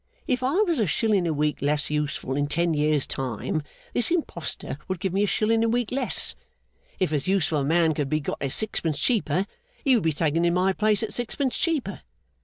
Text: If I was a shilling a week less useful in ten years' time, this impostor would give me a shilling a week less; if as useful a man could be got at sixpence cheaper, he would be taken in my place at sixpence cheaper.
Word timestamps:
If 0.25 0.41
I 0.41 0.55
was 0.63 0.79
a 0.79 0.87
shilling 0.87 1.27
a 1.27 1.31
week 1.31 1.61
less 1.61 1.91
useful 1.91 2.35
in 2.35 2.47
ten 2.47 2.73
years' 2.73 3.05
time, 3.05 3.61
this 3.93 4.09
impostor 4.09 4.79
would 4.87 4.99
give 4.99 5.13
me 5.13 5.21
a 5.23 5.27
shilling 5.27 5.63
a 5.63 5.69
week 5.69 5.91
less; 5.91 6.33
if 6.97 7.13
as 7.13 7.27
useful 7.27 7.59
a 7.59 7.63
man 7.63 7.93
could 7.93 8.09
be 8.09 8.19
got 8.19 8.41
at 8.41 8.51
sixpence 8.51 8.97
cheaper, 8.97 9.45
he 9.83 9.93
would 9.95 10.03
be 10.03 10.11
taken 10.11 10.43
in 10.43 10.55
my 10.55 10.73
place 10.73 11.03
at 11.03 11.13
sixpence 11.13 11.55
cheaper. 11.55 12.01